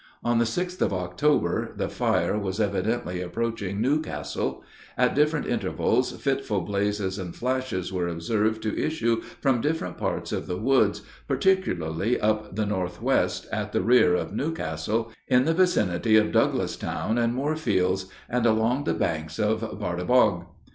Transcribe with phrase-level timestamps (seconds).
[0.23, 4.63] On the 6th of October, the fire was evidently approaching New Castle;
[4.97, 10.47] at different intervals fitful blazes and flashes were observed to issue from different parts of
[10.47, 16.15] the woods, particularly up the northwest, at the rear of New Castle, in the vicinity
[16.17, 20.45] of Douglasstown and Moorfields, and along the banks of the Bartibog.